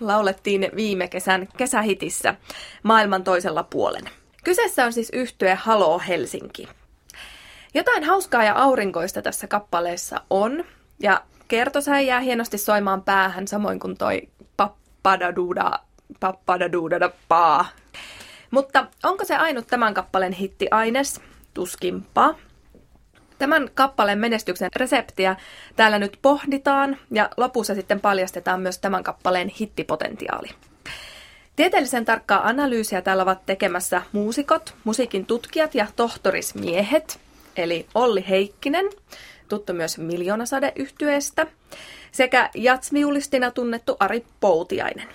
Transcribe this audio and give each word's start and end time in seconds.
Laulettiin 0.00 0.70
viime 0.76 1.08
kesän 1.08 1.48
kesähitissä 1.56 2.34
maailman 2.82 3.24
toisella 3.24 3.62
puolen. 3.62 4.04
Kyseessä 4.44 4.84
on 4.84 4.92
siis 4.92 5.10
yhtye 5.12 5.54
Halo 5.54 5.98
Helsinki. 6.08 6.68
Jotain 7.74 8.04
hauskaa 8.04 8.44
ja 8.44 8.54
aurinkoista 8.54 9.22
tässä 9.22 9.46
kappaleessa 9.46 10.20
on, 10.30 10.64
ja 11.02 11.22
kertosä 11.48 12.00
jää 12.00 12.20
hienosti 12.20 12.58
soimaan 12.58 13.02
päähän, 13.02 13.48
samoin 13.48 13.80
kuin 13.80 13.96
toi 13.96 14.22
pappadaduda, 14.56 15.70
pappadaduda 16.20 17.10
paa. 17.28 17.66
Mutta 18.50 18.86
onko 19.02 19.24
se 19.24 19.36
ainut 19.36 19.66
tämän 19.66 19.94
kappaleen 19.94 20.32
hittiaines? 20.32 21.20
Tuskinpa. 21.54 22.34
Tämän 23.44 23.70
kappaleen 23.74 24.18
menestyksen 24.18 24.70
reseptiä 24.76 25.36
täällä 25.76 25.98
nyt 25.98 26.18
pohditaan 26.22 26.96
ja 27.10 27.30
lopussa 27.36 27.74
sitten 27.74 28.00
paljastetaan 28.00 28.60
myös 28.60 28.78
tämän 28.78 29.04
kappaleen 29.04 29.48
hittipotentiaali. 29.48 30.48
Tieteellisen 31.56 32.04
tarkkaa 32.04 32.48
analyysiä 32.48 33.02
täällä 33.02 33.22
ovat 33.22 33.46
tekemässä 33.46 34.02
muusikot, 34.12 34.74
musiikin 34.84 35.26
tutkijat 35.26 35.74
ja 35.74 35.86
tohtorismiehet, 35.96 37.20
eli 37.56 37.86
Olli 37.94 38.24
Heikkinen, 38.28 38.90
tuttu 39.48 39.72
myös 39.72 39.98
miljoonasade 39.98 40.72
yhtyeestä 40.76 41.46
sekä 42.12 42.50
jatsviulistina 42.54 43.50
tunnettu 43.50 43.96
Ari 44.00 44.24
Poutiainen. 44.40 45.08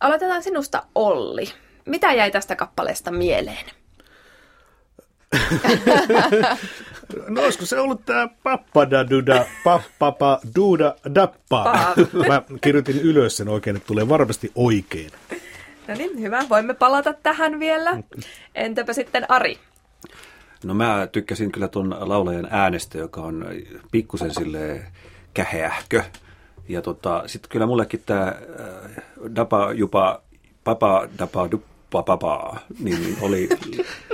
Aloitetaan 0.00 0.42
sinusta 0.42 0.82
Olli. 0.94 1.52
Mitä 1.84 2.12
jäi 2.12 2.30
tästä 2.30 2.56
kappaleesta 2.56 3.10
mieleen? 3.10 3.64
no 7.28 7.42
olisiko 7.42 7.66
se 7.66 7.80
ollut 7.80 8.04
tämä 8.06 8.28
pappadaduda, 8.42 9.44
pappapa, 9.64 10.40
duda, 10.56 10.94
dappa. 11.14 11.64
Mä 12.28 12.42
kirjoitin 12.60 13.00
ylös 13.00 13.36
sen 13.36 13.48
oikein, 13.48 13.76
että 13.76 13.86
tulee 13.86 14.08
varmasti 14.08 14.52
oikein. 14.54 15.10
No 15.88 15.94
niin, 15.94 16.20
hyvä. 16.20 16.44
Voimme 16.48 16.74
palata 16.74 17.12
tähän 17.12 17.60
vielä. 17.60 18.02
Entäpä 18.54 18.92
sitten 18.92 19.30
Ari? 19.30 19.58
No 20.64 20.74
mä 20.74 21.08
tykkäsin 21.12 21.52
kyllä 21.52 21.68
tuon 21.68 21.96
laulajan 22.00 22.48
äänestä, 22.50 22.98
joka 22.98 23.20
on 23.20 23.46
pikkusen 23.90 24.34
sille 24.34 24.82
käheähkö. 25.34 26.02
Ja 26.68 26.82
tota, 26.82 27.22
sitten 27.26 27.50
kyllä 27.50 27.66
mullekin 27.66 28.02
tämä 28.06 28.26
äh, 28.26 28.34
dapa 29.34 29.72
jupa 29.72 30.22
papa 30.64 31.08
dapa 31.18 31.50
duppa 31.50 31.77
papa, 31.90 32.56
niin 32.80 33.16
oli 33.20 33.48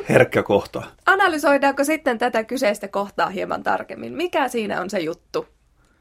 herkkä 0.08 0.42
kohta. 0.42 0.82
Analysoidaanko 1.06 1.84
sitten 1.84 2.18
tätä 2.18 2.44
kyseistä 2.44 2.88
kohtaa 2.88 3.28
hieman 3.28 3.62
tarkemmin? 3.62 4.12
Mikä 4.12 4.48
siinä 4.48 4.80
on 4.80 4.90
se 4.90 5.00
juttu? 5.00 5.46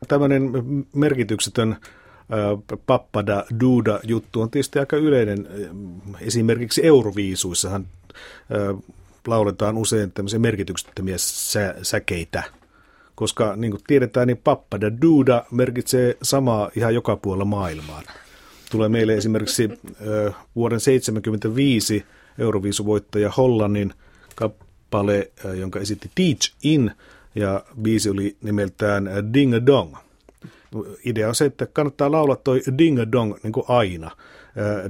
Tämmöinen 0.08 0.52
merkityksetön 0.96 1.72
äh, 1.72 2.80
pappada 2.86 3.46
duda 3.60 4.00
juttu 4.04 4.42
on 4.42 4.52
tietysti 4.52 4.80
aika 4.80 4.98
yleinen. 4.98 5.48
Esimerkiksi 6.22 6.86
Euroviisuissahan 6.86 7.88
äh, 8.32 8.84
lauletaan 9.28 9.78
usein 9.78 10.12
tämmöisiä 10.12 10.40
merkityksettömiä 10.40 11.16
sä- 11.18 11.76
säkeitä, 11.82 12.44
koska 13.16 13.56
niin 13.56 13.72
kuin 13.72 13.84
tiedetään, 13.88 14.28
niin 14.28 14.42
pappada 14.44 15.02
duda 15.02 15.46
merkitsee 15.52 16.18
samaa 16.22 16.70
ihan 16.76 16.94
joka 16.94 17.16
puolella 17.16 17.46
maailmaa. 17.46 18.02
Tulee 18.74 18.90
meille 18.90 19.14
esimerkiksi 19.14 19.70
vuoden 20.56 20.80
1975 20.80 22.06
Euroviisuvoittaja 22.38 23.32
Hollannin 23.38 23.94
kappale, 24.36 25.32
jonka 25.60 25.80
esitti 25.80 26.12
Teach 26.16 26.54
In, 26.64 26.92
ja 27.36 27.64
biisi 27.82 28.10
oli 28.10 28.36
nimeltään 28.42 29.10
Ding 29.34 29.54
Dong. 29.66 29.96
Idea 31.06 31.28
on 31.28 31.36
se, 31.36 31.46
että 31.46 31.66
kannattaa 31.66 32.12
laulaa 32.12 32.36
toi 32.36 32.62
Ding 32.78 33.00
Dong 33.12 33.34
niin 33.44 33.54
kuin 33.54 33.66
aina. 33.68 34.12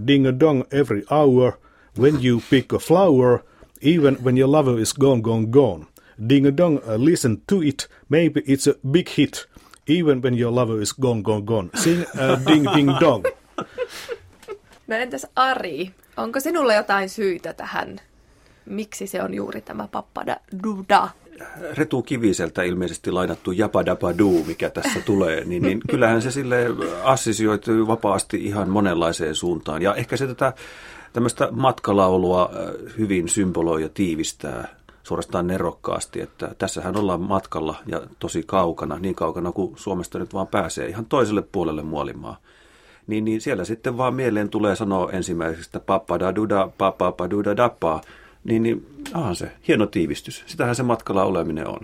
Ding 0.08 0.26
Dong 0.40 0.64
every 0.72 1.04
hour, 1.12 1.52
when 2.00 2.26
you 2.26 2.42
pick 2.50 2.74
a 2.74 2.78
flower– 2.78 3.40
even 3.84 4.16
when 4.16 4.38
your 4.38 4.48
lover 4.48 4.80
is 4.80 4.94
gone, 4.94 5.22
gone, 5.22 5.46
gone. 5.52 5.88
Ding 6.28 6.56
dong, 6.56 6.80
uh, 6.88 6.96
listen 6.96 7.42
to 7.48 7.62
it. 7.62 7.88
Maybe 8.10 8.42
it's 8.42 8.68
a 8.68 8.76
big 8.90 9.10
hit, 9.10 9.46
even 9.88 10.22
when 10.22 10.34
your 10.34 10.52
lover 10.52 10.82
is 10.82 10.94
gone, 10.94 11.22
gone, 11.22 11.46
gone. 11.46 11.70
Sing 11.76 12.06
uh, 12.18 12.36
ding, 12.38 12.64
ding, 12.64 12.88
dong. 13.00 13.26
No 14.88 14.96
entäs 14.96 15.28
Ari, 15.36 15.92
onko 16.18 16.40
sinulla 16.40 16.74
jotain 16.74 17.10
syitä 17.10 17.54
tähän? 17.54 18.00
Miksi 18.66 19.08
se 19.08 19.24
on 19.24 19.34
juuri 19.34 19.62
tämä 19.62 19.88
pappada 19.88 20.38
duda? 20.64 21.10
Retu 21.78 22.02
Kiviseltä 22.02 22.64
ilmeisesti 22.64 23.12
lainattu 23.12 23.52
japadabadu, 23.52 24.44
mikä 24.48 24.70
tässä 24.70 25.00
tulee, 25.06 25.46
niin, 25.46 25.64
niin 25.64 25.80
kyllähän 25.92 26.22
se 26.22 26.32
sille 26.32 26.66
assisioituu 27.04 27.88
vapaasti 27.88 28.46
ihan 28.46 28.70
monenlaiseen 28.70 29.36
suuntaan. 29.36 29.82
Ja 29.82 29.96
ehkä 29.96 30.18
se 30.18 30.28
tätä 30.28 30.54
tämmöistä 31.14 31.48
matkalaulua 31.52 32.52
äh, 32.54 32.96
hyvin 32.98 33.30
symboloi 33.30 33.82
ja 33.82 33.90
tiivistää 33.90 34.68
suorastaan 35.04 35.48
nerokkaasti, 35.48 36.22
että 36.22 36.56
tässähän 36.58 36.98
ollaan 36.98 37.22
matkalla 37.22 37.76
ja 37.86 38.02
tosi 38.20 38.44
kaukana, 38.46 39.00
niin 39.00 39.16
kaukana 39.16 39.52
kuin 39.52 39.74
Suomesta 39.76 40.20
nyt 40.20 40.34
vaan 40.34 40.48
pääsee 40.48 40.88
ihan 40.88 41.06
toiselle 41.06 41.44
puolelle 41.52 41.84
muolimaa. 41.84 42.38
Niin, 43.08 43.26
niin 43.26 43.42
siellä 43.42 43.66
sitten 43.66 43.98
vaan 43.98 44.14
mieleen 44.14 44.50
tulee 44.50 44.76
sanoa 44.76 45.12
ensimmäisestä 45.12 45.82
duda, 46.36 46.70
duda 47.30 47.58
dappa, 47.58 48.02
niin, 48.44 48.64
niin 48.64 48.88
onhan 49.14 49.36
se 49.36 49.52
hieno 49.68 49.86
tiivistys. 49.86 50.44
Sitähän 50.46 50.76
se 50.76 50.84
matkalla 50.84 51.24
oleminen 51.24 51.68
on. 51.68 51.80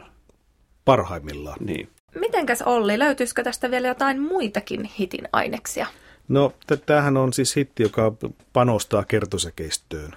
Parhaimmillaan. 0.86 1.58
Niin. 1.66 1.90
Mitenkäs 2.20 2.62
Olli, 2.62 3.00
löytyisikö 3.00 3.44
tästä 3.44 3.72
vielä 3.72 3.88
jotain 3.88 4.22
muitakin 4.22 4.84
hitin 4.84 5.28
aineksia? 5.34 5.88
No, 6.28 6.54
tämähän 6.86 7.18
on 7.18 7.34
siis 7.34 7.56
hitti, 7.56 7.84
joka 7.84 8.14
panostaa 8.54 9.04
kertosäkeistöön. 9.04 10.12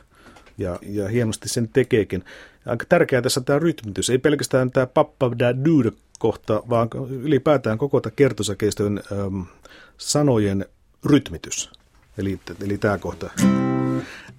Ja, 0.59 0.79
ja 0.83 1.09
hienosti 1.09 1.49
sen 1.49 1.69
tekeekin. 1.69 2.25
Aika 2.67 2.85
tärkeää 2.89 3.23
tässä 3.23 3.41
tämä 3.41 3.59
rytmitys. 3.59 4.11
Ei 4.11 4.19
pelkästään 4.19 4.71
tämä 4.71 4.87
pappa 4.87 5.31
da 5.39 5.47
kohta, 6.19 6.63
vaan 6.69 6.89
ylipäätään 7.11 7.79
koko 7.79 8.01
tämä 8.01 8.13
kertosäkeistön 8.17 9.03
äm, 9.13 9.45
sanojen 9.97 10.67
rytmitys. 11.05 11.71
Eli, 12.19 12.41
eli 12.65 12.79
tämä 12.79 12.99
kohta. 12.99 13.31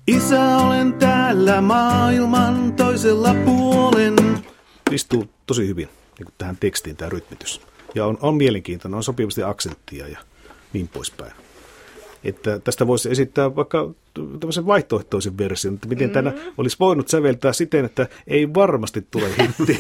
Isä, 0.08 0.58
olen 0.58 0.94
täällä 0.94 1.62
maailman 1.62 2.74
toisella 2.74 3.36
puolen. 3.46 4.16
Istuu 4.92 5.30
tosi 5.46 5.68
hyvin 5.68 5.90
niin 6.20 6.26
kuin 6.26 6.34
tähän 6.38 6.58
tekstiin 6.60 6.96
tämä 6.96 7.10
rytmitys. 7.10 7.62
Ja 7.96 8.06
on, 8.06 8.18
on 8.22 8.36
mielenkiintoinen, 8.36 8.98
on 8.98 9.04
sopivasti 9.04 9.44
aksenttia 9.44 10.08
ja 10.08 10.20
niin 10.74 10.88
poispäin. 10.88 11.32
Että 12.24 12.60
tästä 12.60 12.88
voisi 12.88 13.12
esittää 13.12 13.56
vaikka 13.56 13.94
tämmöisen 14.40 14.66
vaihtoehtoisen 14.66 15.38
version, 15.38 15.74
että 15.74 15.88
miten 15.88 16.08
mm. 16.08 16.14
tänä 16.14 16.34
olisi 16.58 16.78
voinut 16.80 17.08
säveltää 17.08 17.54
siten, 17.54 17.86
että 17.86 18.08
ei 18.28 18.54
varmasti 18.54 19.08
tule 19.12 19.26
hitti. 19.42 19.80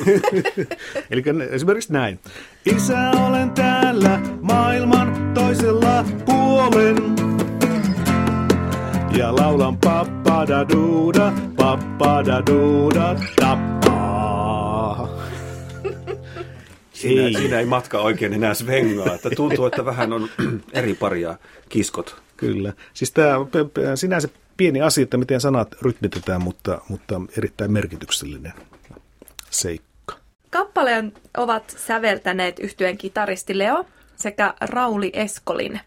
Eli 1.11 1.23
esimerkiksi 1.49 1.93
näin. 1.93 2.19
Isä, 2.65 3.11
olen 3.27 3.51
täällä 3.51 4.19
maailman 4.41 5.12
toisella 5.53 6.05
puolen. 6.25 6.97
Ja 9.17 9.35
laulan 9.35 9.77
pappada 9.77 10.69
duuda, 10.69 11.33
pappada 11.55 12.43
duuda, 12.51 13.15
tappaa. 13.35 15.09
Siinä 16.93 17.23
ei. 17.23 17.33
siinä 17.33 17.59
ei 17.59 17.65
matka 17.65 17.99
oikein 17.99 18.33
enää 18.33 18.53
svengaa. 18.53 19.15
Että 19.15 19.29
tuntuu, 19.29 19.65
että 19.65 19.85
vähän 19.85 20.13
on 20.13 20.29
eri 20.73 20.93
paria 20.93 21.37
kiskot 21.69 22.21
Kyllä. 22.37 22.73
Siis 22.93 23.11
tämä 23.11 23.37
on 23.37 23.49
sinänsä 23.95 24.29
pieni 24.57 24.81
asia, 24.81 25.03
että 25.03 25.17
miten 25.17 25.41
sanat 25.41 25.75
rytmitetään, 25.81 26.41
mutta, 26.41 26.81
mutta 26.89 27.21
erittäin 27.37 27.71
merkityksellinen 27.71 28.53
seikka. 29.49 30.15
Kappaleen 30.49 31.13
ovat 31.37 31.75
säveltäneet 31.77 32.59
yhtyeen 32.59 32.97
kitaristi 32.97 33.57
Leo 33.57 33.85
sekä 34.15 34.53
Rauli 34.61 35.11
Eskolin. 35.13 35.79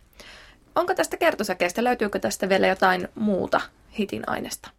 Onko 0.75 0.95
tästä 0.95 1.17
kertosäkeestä, 1.17 1.85
löytyykö 1.85 2.19
tästä 2.19 2.49
vielä 2.49 2.67
jotain 2.67 3.09
muuta 3.15 3.61
hitin 3.99 4.23
aineesta? 4.27 4.71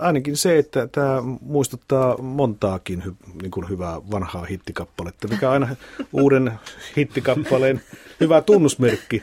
ainakin 0.00 0.36
se, 0.36 0.58
että 0.58 0.88
tämä 0.92 1.22
muistuttaa 1.40 2.16
montaakin 2.16 3.04
hy, 3.04 3.14
niin 3.42 3.50
kuin 3.50 3.68
hyvää 3.68 4.00
vanhaa 4.10 4.44
hittikappaletta, 4.44 5.28
mikä 5.28 5.48
on 5.48 5.52
aina 5.52 5.76
uuden 6.12 6.52
hittikappaleen 6.96 7.80
hyvä 8.20 8.40
tunnusmerkki. 8.40 9.22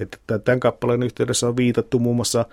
Että 0.00 0.38
tämän 0.38 0.60
kappaleen 0.60 1.02
yhteydessä 1.02 1.48
on 1.48 1.56
viitattu 1.56 1.98
muun 1.98 2.16
muassa 2.16 2.44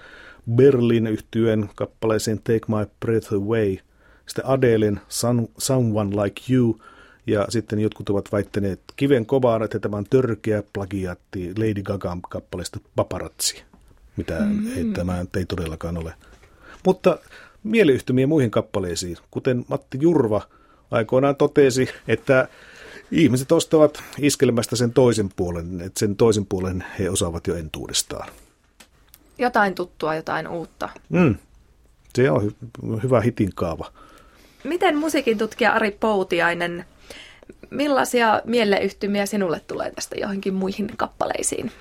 Berlin 0.56 1.08
yhtyeen 1.08 1.70
kappaleeseen 1.76 2.38
Take 2.38 2.62
My 2.68 2.86
Breath 3.00 3.34
Away, 3.34 3.78
sitten 4.26 4.46
Adelin 4.46 5.00
Someone 5.58 6.24
Like 6.24 6.54
You, 6.54 6.80
ja 7.28 7.46
sitten 7.50 7.80
jotkut 7.80 8.10
ovat 8.10 8.32
väittäneet 8.32 8.80
kiven 8.96 9.26
kovaan, 9.26 9.64
että 9.64 9.80
tämä 9.80 9.98
on 9.98 10.06
törkeä 10.10 10.64
plagiaatti 10.74 11.54
Lady 11.58 11.84
Gaga 11.84 12.18
kappaleesta 12.30 12.80
Paparazzi, 12.96 13.64
mitä 14.18 14.40
mm. 14.40 14.78
ei, 14.78 14.86
tämä 14.86 15.26
ei 15.38 15.46
todellakaan 15.46 15.98
ole. 15.98 16.14
Mutta 16.86 17.18
mieleyhtymiä 17.64 18.28
muihin 18.28 18.52
kappaleisiin, 18.52 19.18
kuten 19.32 19.66
Matti 19.68 19.98
Jurva 20.02 20.42
aikoinaan 20.92 21.36
totesi, 21.36 21.90
että 22.08 22.48
ihmiset 23.12 23.52
ostavat 23.52 24.04
iskelemästä 24.20 24.76
sen 24.76 24.94
toisen 24.94 25.30
puolen, 25.36 25.82
että 25.82 26.00
sen 26.00 26.16
toisen 26.16 26.46
puolen 26.46 26.86
he 27.00 27.10
osaavat 27.10 27.48
jo 27.48 27.56
entuudestaan. 27.56 28.30
Jotain 29.38 29.76
tuttua, 29.76 30.16
jotain 30.16 30.48
uutta. 30.48 30.90
Mm. 31.10 31.36
Se 32.16 32.32
on 32.32 32.42
hy- 32.42 33.04
hyvä 33.04 33.22
hitin 33.22 33.50
kaava. 33.56 33.92
Miten 34.64 34.98
musiikin 34.98 35.38
tutkija 35.38 35.74
Ari 35.74 35.92
Poutiainen, 35.92 36.86
millaisia 37.74 38.42
mieleyhtymiä 38.46 39.26
sinulle 39.26 39.62
tulee 39.68 39.92
tästä 39.92 40.16
johonkin 40.20 40.54
muihin 40.54 40.92
kappaleisiin? 40.98 41.72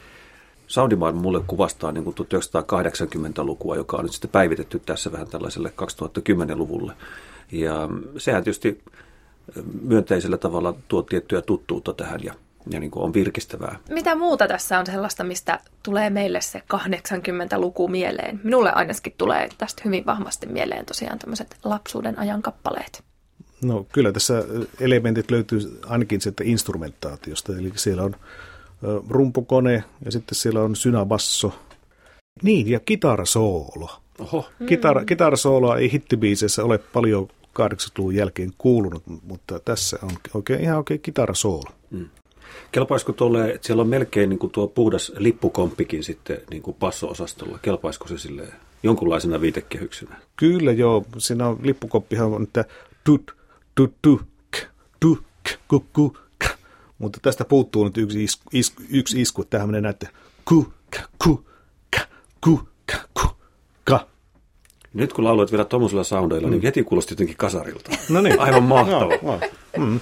Soundimaailma 0.67 1.21
mulle 1.21 1.41
kuvastaa 1.47 1.93
niin 1.93 2.05
1980-lukua, 2.05 3.77
joka 3.77 3.97
on 3.97 4.05
nyt 4.05 4.13
sitten 4.13 4.31
päivitetty 4.31 4.79
tässä 4.79 5.13
vähän 5.13 5.29
tällaiselle 5.29 5.73
2010-luvulle. 5.83 6.93
Ja 7.53 7.89
sehän 8.19 8.45
tietysti 8.45 8.83
myönteisellä 9.83 10.37
tavalla 10.37 10.75
tuo 10.89 11.03
tiettyä 11.03 11.43
tuttuutta 11.43 11.93
tähän 11.93 12.21
ja, 12.25 12.35
ja 12.71 12.81
niin 12.81 12.91
kuin 12.91 13.05
on 13.05 13.15
virkistävää. 13.15 13.79
Mitä 13.89 14.15
muuta 14.15 14.49
tässä 14.49 14.79
on 14.79 14.87
sellaista, 14.87 15.25
mistä 15.25 15.61
tulee 15.83 16.11
meille 16.11 16.41
se 16.41 16.63
80-luku 16.75 17.89
mieleen? 17.89 18.41
Minulle 18.45 18.73
ainakin 18.73 19.15
tulee 19.19 19.49
tästä 19.59 19.83
hyvin 19.85 20.07
vahvasti 20.07 20.47
mieleen 20.47 20.87
tosiaan 20.87 21.19
tämmöiset 21.19 21.57
lapsuuden 21.65 22.19
ajan 22.19 22.43
kappaleet. 22.43 23.12
No 23.65 23.87
kyllä 23.93 24.13
tässä 24.13 24.45
elementit 24.81 25.31
löytyy 25.31 25.79
ainakin 25.87 26.21
sieltä 26.21 26.45
instrumentaatiosta, 26.47 27.57
eli 27.57 27.73
siellä 27.77 28.03
on 28.03 28.15
rumpukone 29.09 29.85
ja 30.05 30.13
sitten 30.13 30.35
siellä 30.35 30.63
on 30.63 30.77
synabasso. 30.77 31.53
Niin, 32.43 32.69
ja 32.69 32.81
kitarasoolo. 32.81 33.91
Oho. 34.19 34.49
Kitara, 34.67 35.05
kitarasooloa 35.05 35.79
ei 35.79 35.93
hittibiiseissä 35.93 36.65
ole 36.65 36.79
paljon 36.79 37.29
80-luvun 37.61 38.15
jälkeen 38.15 38.53
kuulunut, 38.59 39.03
mutta 39.23 39.61
tässä 39.61 39.99
on 40.03 40.11
oikein, 40.35 40.61
ihan 40.61 40.77
oikein 40.77 41.01
kitarasoolo. 41.01 41.71
Mm. 41.91 42.09
Kelpaisiko 42.73 43.13
tuolle, 43.13 43.51
että 43.51 43.67
siellä 43.67 43.81
on 43.81 43.89
melkein 43.89 44.29
niin 44.29 44.39
kuin 44.39 44.51
tuo 44.51 44.69
puhdas 44.69 45.13
lippukomppikin 45.17 46.05
sitten 46.05 46.39
niin 46.51 46.63
kuin 46.63 46.77
passo-osastolla, 46.81 47.59
kelpaisiko 47.63 48.09
se 48.09 48.19
sille 48.19 48.49
jonkunlaisena 48.83 49.41
viitekehyksenä? 49.41 50.17
Kyllä 50.37 50.73
joo, 50.73 51.05
siinä 51.19 51.49
on 51.49 51.59
lippukoppihan 51.63 52.33
on, 52.33 52.43
että 52.43 52.65
tut, 53.05 53.35
tut, 53.75 53.95
tut, 54.03 54.23
tut, 55.01 55.23
ku, 55.69 55.87
ku, 55.93 56.17
mutta 56.99 57.19
tästä 57.23 57.45
puuttuu 57.45 57.85
nyt 57.85 57.99
yksi 57.99 58.25
isku, 58.25 58.45
isku, 58.53 58.83
yksi 58.91 59.21
isku 59.21 59.45
tähän 59.45 59.69
menee 59.69 59.81
näette 59.81 60.09
ku, 60.45 60.73
ku, 61.25 61.45
ku, 62.45 62.69
ku, 63.15 63.31
ka. 63.85 64.07
Nyt 64.95 65.13
kun 65.13 65.25
lauloit 65.25 65.53
vielä 65.53 65.65
tuommoisilla 65.65 66.05
soundeilla, 66.05 66.49
niin 66.49 66.51
mm. 66.51 66.61
niin 66.61 66.67
heti 66.67 66.83
kuulosti 66.83 67.13
jotenkin 67.13 67.37
kasarilta. 67.37 67.91
No 68.09 68.21
niin. 68.21 68.41
Aivan 68.41 68.63
mahtava. 68.63 69.01
No, 69.01 69.19
no. 69.23 69.41
Mm. 69.87 70.01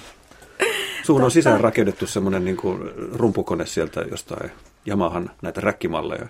Suun 1.03 1.23
on 1.23 1.31
sisään 1.31 1.61
rakennettu 1.61 2.07
semmoinen 2.07 2.45
niin 2.45 2.57
rumpukone 3.13 3.65
sieltä 3.65 4.01
jostain 4.01 4.51
Yamahan 4.87 5.31
näitä 5.41 5.61
räkkimalleja. 5.61 6.27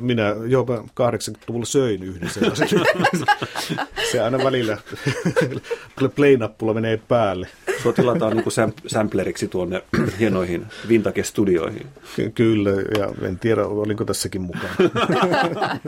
Minä 0.00 0.34
jopa 0.46 0.76
80-luvulla 0.76 1.66
söin 1.66 2.02
yhden 2.02 2.30
sellaisen. 2.30 2.68
se 4.12 4.20
aina 4.20 4.38
välillä 4.38 4.78
play-nappula 6.14 6.74
menee 6.74 6.96
päälle. 7.08 7.48
Sua 7.82 7.92
tilataan 7.92 8.36
niin 8.36 8.72
sampleriksi 8.86 9.48
tuonne 9.48 9.82
hienoihin 10.18 10.66
vintage-studioihin. 10.88 11.86
Ky- 12.16 12.30
kyllä, 12.30 12.70
ja 12.70 13.28
en 13.28 13.38
tiedä, 13.38 13.66
olinko 13.66 14.04
tässäkin 14.04 14.40
mukana. 14.42 14.74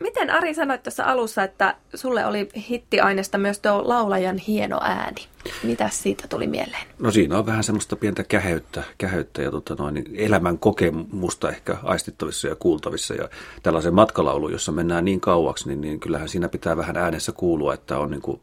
Miten 0.00 0.30
Ari 0.30 0.54
sanoit 0.54 0.82
tuossa 0.82 1.04
alussa, 1.04 1.42
että 1.42 1.76
sulle 1.94 2.26
oli 2.26 2.48
hittiaineesta 2.70 3.38
myös 3.38 3.60
tuo 3.60 3.88
laulajan 3.88 4.38
hieno 4.38 4.80
ääni? 4.82 5.26
Mitä 5.62 5.88
siitä 5.88 6.28
tuli 6.28 6.46
mieleen? 6.46 6.86
No 6.98 7.10
siinä 7.10 7.38
on 7.38 7.46
vähän 7.46 7.64
semmoista 7.64 7.96
pientä 7.96 8.24
käheyttä, 8.24 8.82
käheyttä 8.98 9.42
ja 9.42 9.50
tota 9.50 9.74
noin, 9.74 10.04
elämän 10.14 10.58
kokemusta 10.58 11.50
ehkä 11.50 11.76
aistittavissa 11.82 12.48
ja 12.48 12.56
kuultavissa. 12.56 13.14
Ja 13.14 13.28
tällaisen 13.62 13.94
matkalaulu, 13.94 14.48
jossa 14.48 14.72
mennään 14.72 15.04
niin 15.04 15.20
kauaksi, 15.20 15.68
niin, 15.68 15.80
niin 15.80 16.00
kyllähän 16.00 16.28
siinä 16.28 16.48
pitää 16.48 16.76
vähän 16.76 16.96
äänessä 16.96 17.32
kuulua, 17.32 17.74
että 17.74 17.98
on 17.98 18.10
niin 18.10 18.22
kuin 18.22 18.40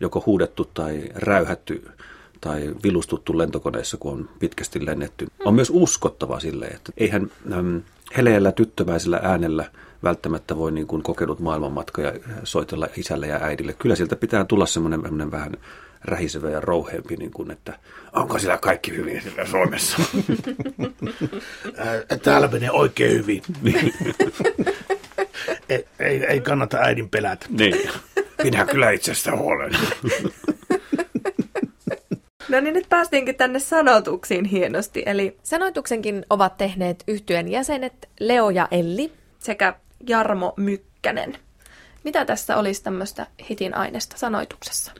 joko 0.00 0.22
huudettu 0.26 0.64
tai 0.64 1.02
räyhätty 1.14 1.90
tai 2.40 2.74
vilustuttu 2.82 3.38
lentokoneessa, 3.38 3.96
kun 3.96 4.12
on 4.12 4.28
pitkästi 4.38 4.86
lennetty. 4.86 5.26
On 5.44 5.54
myös 5.54 5.70
uskottava 5.74 6.40
silleen, 6.40 6.74
että 6.74 6.92
eihän 6.96 7.30
äm, 7.52 7.82
heleellä 8.16 8.52
tyttömäisellä 8.52 9.20
äänellä– 9.22 9.64
välttämättä 10.02 10.56
voi 10.56 10.72
niin 10.72 10.86
kuin 10.86 11.02
kokenut 11.02 11.40
maailmanmatkoja 11.40 12.12
soitella 12.44 12.88
isälle 12.96 13.26
ja 13.26 13.38
äidille. 13.42 13.72
Kyllä 13.72 13.96
sieltä 13.96 14.16
pitää 14.16 14.44
tulla 14.44 14.66
semmoinen 14.66 15.30
vähän 15.30 15.52
rähisevä 16.04 16.50
ja 16.50 16.60
rouheempi, 16.60 17.16
niin 17.16 17.30
kuin, 17.30 17.50
että 17.50 17.78
onko 18.12 18.38
siellä 18.38 18.58
kaikki 18.58 18.96
hyvin 18.96 19.22
sillä 19.22 19.46
Suomessa? 19.46 19.96
Täällä 22.22 22.48
menee 22.48 22.70
oikein 22.70 23.12
hyvin. 23.12 23.42
Niin. 23.62 23.94
ei, 25.68 25.86
ei, 25.98 26.24
ei 26.24 26.40
kannata 26.40 26.78
äidin 26.78 27.08
pelätä. 27.08 27.46
Niin. 27.50 27.90
Minä 28.42 28.64
kyllä 28.64 28.90
itsestä 28.90 29.36
huolen. 29.36 29.72
No 32.48 32.60
niin, 32.60 32.74
nyt 32.74 32.88
päästiinkin 32.88 33.34
tänne 33.34 33.58
sanotuksiin 33.58 34.44
hienosti. 34.44 35.02
Eli 35.06 35.36
sanotuksenkin 35.42 36.26
ovat 36.30 36.56
tehneet 36.56 37.04
yhtyön 37.08 37.48
jäsenet 37.48 38.08
Leo 38.20 38.50
ja 38.50 38.68
Elli 38.70 39.12
sekä 39.38 39.74
Jarmo 40.08 40.54
Mykkänen. 40.56 41.38
Mitä 42.04 42.24
tässä 42.24 42.56
olisi 42.56 42.82
tämmöistä 42.82 43.26
hitin 43.50 43.74
aineesta 43.74 44.18
sanoituksessa? 44.18 44.92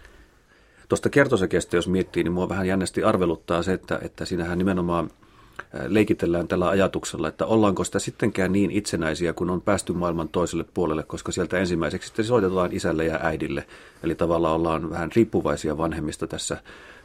Tuosta 0.88 1.10
kertosäkeestä, 1.10 1.76
jos 1.76 1.88
miettii, 1.88 2.24
niin 2.24 2.32
mua 2.32 2.48
vähän 2.48 2.66
jännästi 2.66 3.04
arveluttaa 3.04 3.62
se, 3.62 3.72
että, 3.72 3.98
että 4.02 4.24
siinähän 4.24 4.58
nimenomaan 4.58 5.10
leikitellään 5.86 6.48
tällä 6.48 6.68
ajatuksella, 6.68 7.28
että 7.28 7.46
ollaanko 7.46 7.84
sitä 7.84 7.98
sittenkään 7.98 8.52
niin 8.52 8.70
itsenäisiä, 8.70 9.32
kun 9.32 9.50
on 9.50 9.60
päästy 9.60 9.92
maailman 9.92 10.28
toiselle 10.28 10.64
puolelle, 10.74 11.02
koska 11.02 11.32
sieltä 11.32 11.58
ensimmäiseksi 11.58 12.06
sitten 12.06 12.24
soitetaan 12.24 12.72
isälle 12.72 13.04
ja 13.04 13.20
äidille. 13.22 13.66
Eli 14.02 14.14
tavallaan 14.14 14.54
ollaan 14.54 14.90
vähän 14.90 15.10
riippuvaisia 15.16 15.78
vanhemmista 15.78 16.26
tässä 16.26 16.56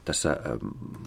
tässä 0.06 0.38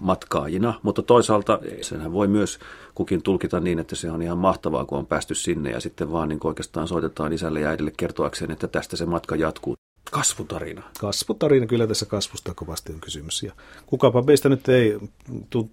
matkaajina, 0.00 0.80
mutta 0.82 1.02
toisaalta 1.02 1.58
senhän 1.82 2.12
voi 2.12 2.28
myös 2.28 2.58
kukin 2.94 3.22
tulkita 3.22 3.60
niin, 3.60 3.78
että 3.78 3.96
se 3.96 4.10
on 4.10 4.22
ihan 4.22 4.38
mahtavaa, 4.38 4.84
kun 4.84 4.98
on 4.98 5.06
päästy 5.06 5.34
sinne 5.34 5.70
ja 5.70 5.80
sitten 5.80 6.12
vaan 6.12 6.28
niin 6.28 6.40
oikeastaan 6.44 6.88
soitetaan 6.88 7.32
isälle 7.32 7.60
ja 7.60 7.68
äidille 7.68 7.92
kertoakseen, 7.96 8.50
että 8.50 8.68
tästä 8.68 8.96
se 8.96 9.06
matka 9.06 9.36
jatkuu. 9.36 9.76
Kasvutarina. 10.10 10.82
Kasvutarina, 11.00 11.66
kyllä 11.66 11.86
tässä 11.86 12.06
kasvusta 12.06 12.54
kovasti 12.54 12.92
on 12.92 13.00
kysymys. 13.00 13.42
Ja 13.42 13.52
kukapa 13.86 14.22
meistä 14.22 14.48
nyt 14.48 14.68
ei 14.68 14.98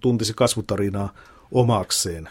tuntisi 0.00 0.32
kasvutarinaa 0.36 1.12
omakseen. 1.52 2.28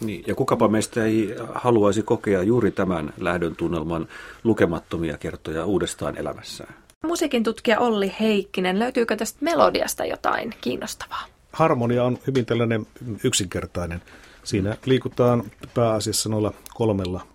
Niin, 0.00 0.24
ja 0.26 0.34
kukapa 0.34 0.68
meistä 0.68 1.04
ei 1.04 1.34
haluaisi 1.54 2.02
kokea 2.02 2.42
juuri 2.42 2.70
tämän 2.70 3.12
lähdön 3.18 3.56
tunnelman 3.56 4.08
lukemattomia 4.44 5.18
kertoja 5.18 5.64
uudestaan 5.64 6.16
elämässään. 6.16 6.83
Musiikin 7.06 7.42
tutkija 7.42 7.80
Olli 7.80 8.14
Heikkinen, 8.20 8.78
löytyykö 8.78 9.16
tästä 9.16 9.38
melodiasta 9.40 10.04
jotain 10.04 10.54
kiinnostavaa? 10.60 11.24
Harmonia 11.52 12.04
on 12.04 12.18
hyvin 12.26 12.46
tällainen 12.46 12.86
yksinkertainen. 13.24 14.02
Siinä 14.44 14.76
liikutaan 14.84 15.42
pääasiassa 15.74 16.28
noilla 16.28 16.52
kolmella 16.74 17.26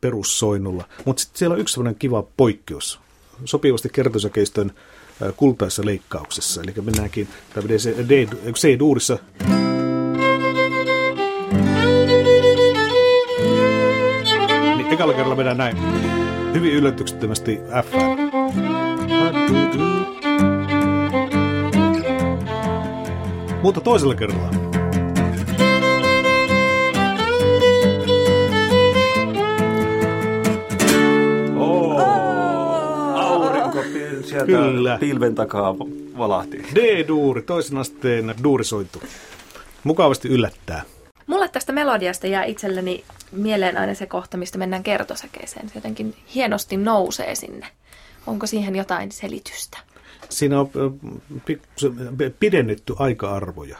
perussoinnulla. 0.00 0.84
Mutta 1.04 1.22
sitten 1.22 1.38
siellä 1.38 1.54
on 1.54 1.60
yksi 1.60 1.72
sellainen 1.72 1.98
kiva 1.98 2.24
poikkeus. 2.36 3.00
Sopivasti 3.44 3.88
kertosäkeistön 3.88 4.72
kultaisessa 5.36 5.86
leikkauksessa. 5.86 6.62
Eli 6.62 6.74
mennäänkin 6.82 7.28
C-duurissa. 8.52 9.18
Niin 14.76 14.92
ekalla 14.92 15.12
kerralla 15.12 15.36
mennään 15.36 15.58
näin. 15.58 15.76
Hyvin 16.54 16.72
yllätyksettömästi 16.72 17.58
F. 17.84 17.94
Mutta 23.62 23.80
toisella 23.80 24.14
kerralla. 24.14 24.50
Oh, 31.56 32.00
aurinko 33.14 33.82
sieltä 34.22 34.46
Kyllä. 34.46 34.96
pilven 35.00 35.34
takaa 35.34 35.74
valahti. 36.18 36.62
D-duuri, 36.74 37.42
toisen 37.42 37.78
asteen 37.78 38.34
duurisointu. 38.42 39.02
Mukavasti 39.84 40.28
yllättää. 40.28 40.82
Mulle 41.26 41.48
tästä 41.48 41.72
melodiasta 41.72 42.26
jää 42.26 42.44
itselleni 42.44 43.04
mieleen 43.32 43.76
aina 43.78 43.94
se 43.94 44.06
kohta, 44.06 44.36
mistä 44.36 44.58
mennään 44.58 44.82
kertosäkeeseen. 44.82 45.68
Se 45.68 45.74
jotenkin 45.74 46.14
hienosti 46.34 46.76
nousee 46.76 47.34
sinne. 47.34 47.66
Onko 48.26 48.46
siihen 48.46 48.76
jotain 48.76 49.12
selitystä? 49.12 49.78
Siinä 50.28 50.60
on 50.60 50.70
pidennetty 52.40 52.94
aika-arvoja 52.98 53.78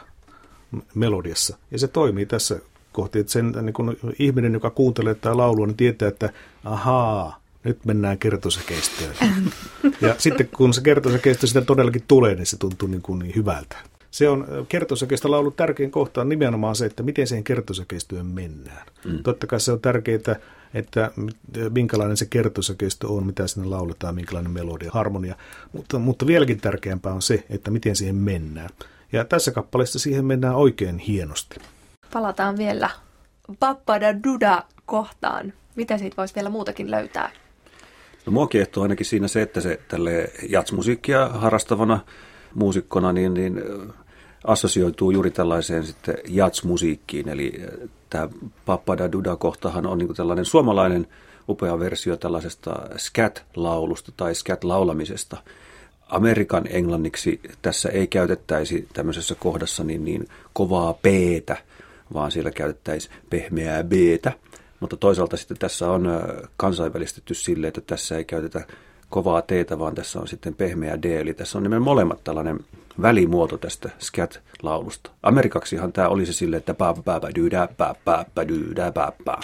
melodiassa. 0.95 1.57
Ja 1.71 1.79
se 1.79 1.87
toimii 1.87 2.25
tässä 2.25 2.59
kohti, 2.91 3.19
että 3.19 3.31
sen 3.31 3.53
niin 3.61 3.73
kun 3.73 3.97
ihminen, 4.19 4.53
joka 4.53 4.69
kuuntelee 4.69 5.15
tätä 5.15 5.37
laulua, 5.37 5.67
niin 5.67 5.77
tietää, 5.77 6.07
että 6.07 6.29
ahaa, 6.63 7.41
nyt 7.63 7.85
mennään 7.85 8.17
kertosäkeistöön. 8.17 9.15
ja 10.01 10.15
sitten 10.17 10.49
kun 10.57 10.73
se 10.73 10.81
kertosäkeistö 10.81 11.47
sitä 11.47 11.61
todellakin 11.61 12.03
tulee, 12.07 12.35
niin 12.35 12.45
se 12.45 12.57
tuntuu 12.57 12.87
niin, 12.87 13.01
kuin 13.01 13.19
niin 13.19 13.35
hyvältä. 13.35 13.77
Se 14.11 14.29
on 14.29 14.65
kertosäkeistä 14.69 15.31
laulun 15.31 15.53
tärkein 15.53 15.91
kohta 15.91 16.21
on 16.21 16.29
nimenomaan 16.29 16.75
se, 16.75 16.85
että 16.85 17.03
miten 17.03 17.27
siihen 17.27 17.43
kertosäkeistyön 17.43 18.25
mennään. 18.25 18.87
Mm. 19.05 19.23
Totta 19.23 19.47
kai 19.47 19.59
se 19.59 19.71
on 19.71 19.79
tärkeää, 19.79 20.35
että 20.73 21.11
minkälainen 21.73 22.17
se 22.17 22.25
kertosäkeistö 22.25 23.07
on, 23.07 23.25
mitä 23.25 23.47
sinne 23.47 23.67
lauletaan, 23.67 24.15
minkälainen 24.15 24.51
melodia, 24.51 24.91
harmonia. 24.93 25.35
Mutta, 25.73 25.99
mutta 25.99 26.27
vieläkin 26.27 26.61
tärkeämpää 26.61 27.13
on 27.13 27.21
se, 27.21 27.45
että 27.49 27.71
miten 27.71 27.95
siihen 27.95 28.15
mennään. 28.15 28.69
Ja 29.11 29.25
tässä 29.25 29.51
kappaleessa 29.51 29.99
siihen 29.99 30.25
mennään 30.25 30.55
oikein 30.55 30.97
hienosti. 30.97 31.55
Palataan 32.13 32.57
vielä 32.57 32.89
Pappada 33.59 34.23
Duda 34.23 34.63
kohtaan. 34.85 35.53
Mitä 35.75 35.97
siitä 35.97 36.17
voisi 36.17 36.35
vielä 36.35 36.49
muutakin 36.49 36.91
löytää? 36.91 37.31
No 38.25 38.31
mua 38.31 38.47
kiehtoo 38.47 38.83
ainakin 38.83 39.05
siinä 39.05 39.27
se, 39.27 39.41
että 39.41 39.61
se 39.61 39.79
tälle 39.87 40.31
jatsmusiikkia 40.49 41.27
harrastavana 41.27 41.99
muusikkona 42.53 43.13
niin, 43.13 43.33
niin 43.33 43.63
assosioituu 44.43 45.11
juuri 45.11 45.31
tällaiseen 45.31 45.83
sitten 45.83 46.17
jatsmusiikkiin. 46.27 47.29
Eli 47.29 47.53
tämä 48.09 48.29
Pappada 48.65 49.11
Duda-kohtahan 49.11 49.87
on 49.87 49.97
niin 49.97 50.15
tällainen 50.15 50.45
suomalainen 50.45 51.07
upea 51.49 51.79
versio 51.79 52.17
tällaisesta 52.17 52.71
scat-laulusta 52.97 54.11
tai 54.17 54.35
scat-laulamisesta. 54.35 55.37
Amerikan 56.09 56.63
englanniksi 56.69 57.39
tässä 57.61 57.89
ei 57.89 58.07
käytettäisi 58.07 58.87
tämmöisessä 58.93 59.35
kohdassa 59.35 59.83
niin, 59.83 60.05
niin 60.05 60.27
kovaa 60.53 60.93
p 60.93 61.05
vaan 62.13 62.31
siellä 62.31 62.51
käytettäisiin 62.51 63.15
pehmeää 63.29 63.83
b 63.83 63.91
mutta 64.79 64.97
toisaalta 64.97 65.37
sitten 65.37 65.57
tässä 65.57 65.91
on 65.91 66.07
kansainvälistetty 66.57 67.33
sille, 67.33 67.67
että 67.67 67.81
tässä 67.81 68.17
ei 68.17 68.25
käytetä 68.25 68.67
kovaa 69.09 69.41
teetä, 69.41 69.79
vaan 69.79 69.95
tässä 69.95 70.19
on 70.19 70.27
sitten 70.27 70.55
pehmeä 70.55 71.01
D, 71.01 71.05
eli 71.05 71.33
tässä 71.33 71.57
on 71.57 71.63
nimenomaan 71.63 71.95
molemmat 71.95 72.23
tällainen 72.23 72.59
välimuoto 73.01 73.57
tästä 73.57 73.89
scat-laulusta. 73.99 75.11
Amerikaksihan 75.23 75.93
tämä 75.93 76.07
olisi 76.07 76.33
sille, 76.33 76.57
että 76.57 76.73
pa 76.73 76.93
pa 76.93 77.19
pa 77.19 77.29
dydä, 77.35 77.67
pa 77.77 77.95
pa 78.05 78.25
pa 78.35 78.47
dydä, 78.47 78.91
pa 78.91 79.13
pa. 79.25 79.39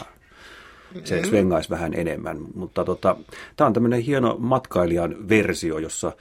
Se 1.04 1.16
mm-hmm. 1.16 1.30
svengaisi 1.30 1.70
vähän 1.70 1.94
enemmän, 1.94 2.38
mutta 2.56 2.86
tota, 2.86 3.16
tämä 3.56 3.66
on 3.66 3.74
tämmöinen 3.74 4.02
hieno 4.02 4.36
matkailijan 4.40 5.30
versio, 5.30 5.78
jossa 5.78 6.12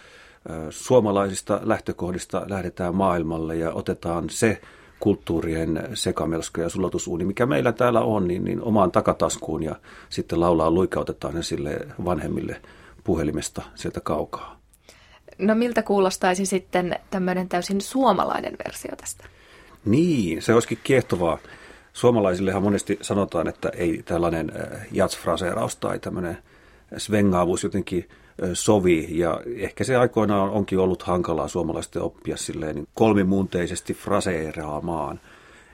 suomalaisista 0.71 1.61
lähtökohdista 1.63 2.43
lähdetään 2.49 2.95
maailmalle 2.95 3.57
ja 3.57 3.73
otetaan 3.73 4.31
se 4.31 4.61
kulttuurien 5.01 5.89
sekamelsko 5.95 6.61
ja 6.61 6.69
sulatusuuni, 6.69 7.25
mikä 7.25 7.47
meillä 7.47 7.73
täällä 7.73 8.01
on, 8.01 8.29
niin, 8.29 8.45
niin 8.45 8.63
omaan 8.63 8.93
takataskuun 8.93 9.63
ja 9.63 9.77
sitten 10.09 10.41
laulaa 10.41 10.71
luikautetaan 10.71 11.35
ne 11.35 11.43
sille 11.43 11.79
vanhemmille 12.05 12.61
puhelimesta 13.05 13.63
sieltä 13.75 14.01
kaukaa. 14.01 14.63
No 15.39 15.55
miltä 15.55 15.83
kuulostaisi 15.83 16.47
sitten 16.47 16.97
tämmöinen 17.11 17.49
täysin 17.49 17.81
suomalainen 17.81 18.57
versio 18.67 18.97
tästä? 18.97 19.25
Niin, 19.85 20.43
se 20.43 20.55
olisikin 20.55 20.79
kiehtovaa. 20.85 21.39
Suomalaisillehan 21.93 22.63
monesti 22.63 22.99
sanotaan, 23.03 23.49
että 23.49 23.69
ei 23.69 24.03
tällainen 24.05 24.53
äh, 24.57 24.87
jatsfraseeraus 24.93 25.77
tai 25.77 25.99
tämmöinen 25.99 26.39
svengaavuus 26.97 27.65
jotenkin 27.65 28.09
äh, 28.09 28.51
sovi. 28.53 29.07
Ja 29.11 29.41
ehkä 29.57 29.85
se 29.85 29.97
aikoinaan 29.97 30.51
onkin 30.51 30.79
ollut 30.79 31.03
hankalaa 31.03 31.49
suomalaisten 31.49 32.03
oppia 32.03 32.37
silleen 32.37 32.75
niin 32.75 32.89
kolmimuunteisesti 32.95 33.95
fraseeraamaan. 33.95 35.21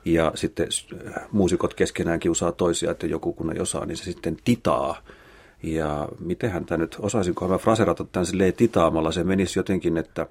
Ja 0.04 0.32
sitten 0.34 0.68
äh, 1.06 1.22
muusikot 1.32 1.74
keskenään 1.74 2.20
kiusaa 2.20 2.52
toisia, 2.52 2.90
että 2.90 3.06
joku 3.06 3.32
kun 3.32 3.52
ei 3.52 3.60
osaa, 3.60 3.86
niin 3.86 3.96
se 3.96 4.04
sitten 4.04 4.36
titaa 4.44 5.02
ja 5.62 6.08
mitenhän 6.20 6.64
tämä 6.64 6.78
nyt, 6.78 6.96
osaisinko 7.00 7.48
mä 7.48 7.58
fraserata 7.58 8.04
tämän 8.04 8.26
silleen 8.26 8.54
titaamalla, 8.54 9.12
se 9.12 9.24
menisi 9.24 9.58
jotenkin, 9.58 9.96
että 9.96 10.26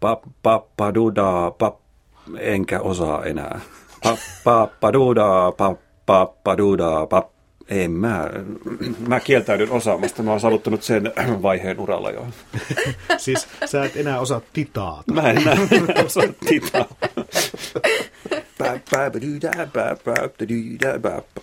pa, 0.00 0.20
pa, 0.42 0.66
pa, 0.76 0.94
duda, 0.94 1.50
pa, 1.58 1.78
enkä 2.38 2.80
osaa 2.80 3.24
enää. 3.24 3.60
Pa, 4.02 4.16
pa, 4.44 4.68
pa, 4.80 4.92
duda, 4.92 5.52
pa, 5.56 5.76
pa, 6.06 6.26
pa, 6.44 6.58
duda, 6.58 7.06
pa, 7.06 7.30
en 7.68 7.90
mä, 7.90 8.30
mä 9.08 9.20
kieltäydyn 9.20 9.70
osaamasta, 9.70 10.22
mä 10.22 10.30
oon 10.30 10.40
saavuttanut 10.40 10.82
sen 10.82 11.12
vaiheen 11.42 11.80
uralla 11.80 12.10
jo. 12.10 12.26
siis 13.16 13.48
sä 13.64 13.84
et 13.84 13.96
enää 13.96 14.20
osaa 14.20 14.40
titaata. 14.52 15.12
Mä 15.12 15.30
en 15.30 15.38
enää 15.38 15.56
osaa 16.06 16.24
titaata. 16.48 17.08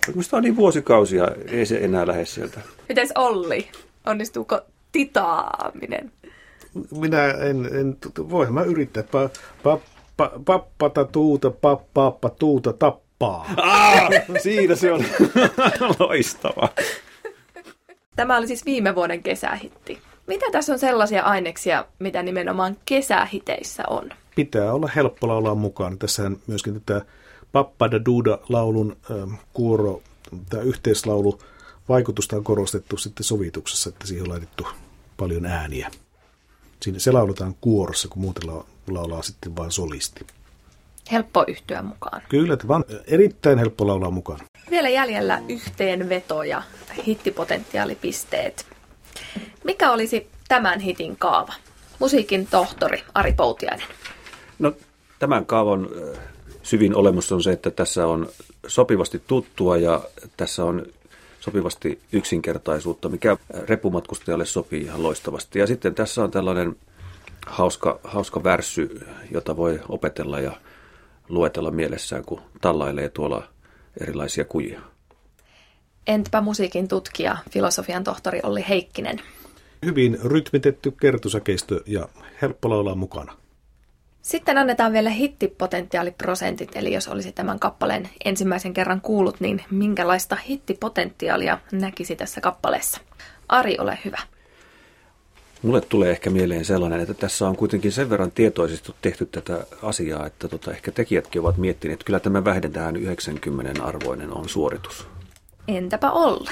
Minusta 0.08 0.36
on 0.36 0.42
niin 0.42 0.56
vuosikausia, 0.56 1.28
ei 1.48 1.66
se 1.66 1.78
enää 1.78 2.06
lähde 2.06 2.24
sieltä. 2.24 2.60
Mites 2.88 3.12
Olli? 3.14 3.68
Onnistuuko 4.06 4.60
titaaminen? 4.92 6.12
Minä 6.98 7.24
en, 7.30 7.68
en 7.80 7.96
voihan 8.30 8.54
mä 8.54 8.62
yrittää. 8.62 9.02
Pa, 9.02 9.30
pa, 9.62 9.80
pa, 10.16 10.30
pappata 10.44 11.04
tuuta, 11.04 11.50
pappa 11.94 12.30
tuuta, 12.30 12.72
tappaa. 12.72 13.46
Ah, 13.56 14.08
siinä 14.42 14.74
se 14.74 14.92
on 14.92 15.04
loistava. 15.98 16.68
Tämä 18.16 18.36
oli 18.36 18.46
siis 18.46 18.66
viime 18.66 18.94
vuoden 18.94 19.22
kesähitti. 19.22 19.98
Mitä 20.26 20.46
tässä 20.52 20.72
on 20.72 20.78
sellaisia 20.78 21.22
aineksia, 21.22 21.84
mitä 21.98 22.22
nimenomaan 22.22 22.76
kesähiteissä 22.84 23.82
on? 23.90 24.10
Pitää 24.34 24.72
olla 24.72 24.88
helppo 24.96 25.28
laulaa 25.28 25.54
mukaan. 25.54 25.98
Tässähän 25.98 26.36
myöskin 26.46 26.82
tätä 26.82 27.06
Pappada 27.56 27.96
Duda-laulun 28.04 28.96
ähm, 29.10 29.34
kuoro, 29.52 30.02
tämä 30.50 30.62
yhteislaulu, 30.62 31.38
vaikutusta 31.88 32.36
on 32.36 32.44
korostettu 32.44 32.96
sitten 32.96 33.24
sovituksessa, 33.24 33.88
että 33.88 34.06
siihen 34.06 34.22
on 34.22 34.30
laitettu 34.30 34.66
paljon 35.16 35.46
ääniä. 35.46 35.90
Siinä 36.82 36.98
se 36.98 37.12
lauletaan 37.12 37.54
kuorossa, 37.60 38.08
kun 38.08 38.22
muuten 38.22 38.42
laulaa 38.90 39.22
sitten 39.22 39.56
vain 39.56 39.70
solisti. 39.70 40.26
Helppo 41.12 41.44
yhtyä 41.48 41.82
mukaan. 41.82 42.22
Kyllä, 42.28 42.56
vaan 42.68 42.84
erittäin 43.06 43.58
helppo 43.58 43.86
laulaa 43.86 44.10
mukaan. 44.10 44.40
Vielä 44.70 44.88
jäljellä 44.88 45.42
yhteenveto 45.48 46.42
ja 46.42 46.62
hittipotentiaalipisteet. 47.06 48.66
Mikä 49.64 49.92
olisi 49.92 50.30
tämän 50.48 50.80
hitin 50.80 51.16
kaava? 51.16 51.54
Musiikin 51.98 52.46
tohtori 52.46 53.02
Ari 53.14 53.32
Poutiainen. 53.32 53.86
No, 54.58 54.72
tämän 55.18 55.46
kaavan 55.46 55.88
syvin 56.66 56.94
olemus 56.94 57.32
on 57.32 57.42
se, 57.42 57.52
että 57.52 57.70
tässä 57.70 58.06
on 58.06 58.28
sopivasti 58.66 59.22
tuttua 59.26 59.76
ja 59.76 60.02
tässä 60.36 60.64
on 60.64 60.86
sopivasti 61.40 62.00
yksinkertaisuutta, 62.12 63.08
mikä 63.08 63.36
repumatkustajalle 63.68 64.46
sopii 64.46 64.82
ihan 64.82 65.02
loistavasti. 65.02 65.58
Ja 65.58 65.66
sitten 65.66 65.94
tässä 65.94 66.24
on 66.24 66.30
tällainen 66.30 66.76
hauska, 67.46 68.00
hauska 68.04 68.44
värssy, 68.44 69.06
jota 69.30 69.56
voi 69.56 69.80
opetella 69.88 70.40
ja 70.40 70.52
luetella 71.28 71.70
mielessään, 71.70 72.24
kun 72.24 72.40
tallailee 72.60 73.08
tuolla 73.08 73.48
erilaisia 74.00 74.44
kujia. 74.44 74.80
Entäpä 76.06 76.40
musiikin 76.40 76.88
tutkija, 76.88 77.36
filosofian 77.50 78.04
tohtori 78.04 78.40
Olli 78.42 78.64
Heikkinen? 78.68 79.20
Hyvin 79.84 80.18
rytmitetty 80.24 80.90
kertosäkeistö 80.90 81.80
ja 81.86 82.08
helppo 82.42 82.70
laulaa 82.70 82.94
mukana. 82.94 83.36
Sitten 84.26 84.58
annetaan 84.58 84.92
vielä 84.92 85.10
hittipotentiaaliprosentit, 85.10 86.76
eli 86.76 86.92
jos 86.92 87.08
olisi 87.08 87.32
tämän 87.32 87.58
kappaleen 87.58 88.08
ensimmäisen 88.24 88.74
kerran 88.74 89.00
kuullut, 89.00 89.40
niin 89.40 89.62
minkälaista 89.70 90.36
hittipotentiaalia 90.36 91.58
näkisi 91.72 92.16
tässä 92.16 92.40
kappaleessa? 92.40 93.00
Ari, 93.48 93.76
ole 93.78 93.98
hyvä. 94.04 94.18
Mulle 95.62 95.80
tulee 95.80 96.10
ehkä 96.10 96.30
mieleen 96.30 96.64
sellainen, 96.64 97.00
että 97.00 97.14
tässä 97.14 97.48
on 97.48 97.56
kuitenkin 97.56 97.92
sen 97.92 98.10
verran 98.10 98.32
tietoisesti 98.32 98.94
tehty 99.02 99.26
tätä 99.26 99.66
asiaa, 99.82 100.26
että 100.26 100.48
tota, 100.48 100.70
ehkä 100.70 100.92
tekijätkin 100.92 101.40
ovat 101.40 101.56
miettineet, 101.56 101.94
että 101.94 102.06
kyllä 102.06 102.20
tämä 102.20 102.44
vähintään 102.44 102.96
90 102.96 103.84
arvoinen 103.84 104.32
on 104.32 104.48
suoritus. 104.48 105.06
Entäpä 105.68 106.10
Olli? 106.10 106.50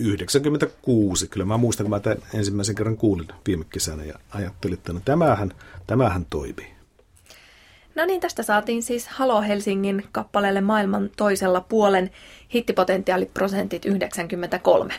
96. 0.00 1.28
Kyllä 1.28 1.46
mä 1.46 1.56
muistan, 1.56 1.84
kun 1.84 1.90
mä 1.90 2.00
tämän 2.00 2.18
ensimmäisen 2.34 2.74
kerran 2.74 2.96
kuulin 2.96 3.28
viime 3.46 3.64
kesänä 3.70 4.04
ja 4.04 4.14
ajattelin, 4.30 4.74
että 4.74 4.92
no 4.92 5.00
tämähän, 5.04 5.52
tämähän 5.86 6.26
toimii. 6.30 6.75
No 7.96 8.04
niin, 8.04 8.20
tästä 8.20 8.42
saatiin 8.42 8.82
siis 8.82 9.08
Halo 9.08 9.42
Helsingin 9.42 10.04
kappaleelle 10.12 10.60
maailman 10.60 11.10
toisella 11.16 11.60
puolen 11.60 12.10
hittipotentiaaliprosentit 12.54 13.84
93. 13.84 14.94